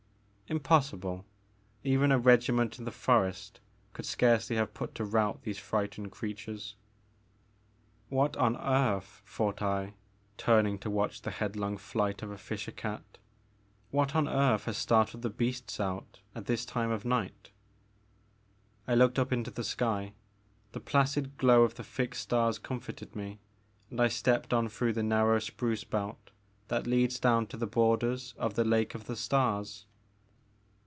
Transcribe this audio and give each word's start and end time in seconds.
Impossible; 0.51 1.23
even 1.81 2.11
a 2.11 2.19
regiment 2.19 2.77
in 2.77 2.83
the 2.83 2.91
forest 2.91 3.61
could 3.93 4.05
scarcely 4.05 4.57
have 4.57 4.73
put 4.73 4.93
to 4.93 5.05
rout 5.05 5.43
these 5.43 5.57
frightened 5.57 6.11
creatures. 6.11 6.75
What 8.09 8.35
on 8.35 8.57
earth," 8.57 9.21
thought 9.25 9.61
I, 9.61 9.93
turning 10.37 10.77
to 10.79 10.89
watch 10.89 11.21
the 11.21 11.31
headlong 11.31 11.77
flight 11.77 12.21
of 12.21 12.31
a 12.31 12.37
fisher 12.37 12.73
cat, 12.73 13.17
*' 13.53 13.91
what 13.91 14.13
on 14.13 14.27
earth 14.27 14.65
has 14.65 14.75
started 14.75 15.21
the 15.21 15.29
beasts 15.29 15.79
out 15.79 16.19
at 16.35 16.47
this 16.47 16.65
time 16.65 16.91
of 16.91 17.05
night." 17.05 17.51
I 18.89 18.93
looked 18.95 19.17
up 19.17 19.31
into 19.31 19.51
the 19.51 19.63
sky. 19.63 20.11
The 20.73 20.81
placid 20.81 21.37
glow 21.37 21.63
of 21.63 21.75
the 21.75 21.83
fixed 21.85 22.23
stars 22.23 22.59
comforted 22.59 23.15
me 23.15 23.39
and 23.89 24.01
I 24.01 24.09
stepped 24.09 24.51
on 24.53 24.67
through 24.67 24.91
the 24.91 25.01
narrow 25.03 25.39
spruce 25.39 25.85
belt 25.85 26.31
that 26.67 26.87
leads 26.87 27.21
down 27.21 27.47
to 27.47 27.55
the 27.55 27.67
borders 27.67 28.33
of 28.37 28.55
the 28.55 28.65
Lake 28.65 28.93
of 28.93 29.05
the 29.05 29.15
Stars. 29.15 29.85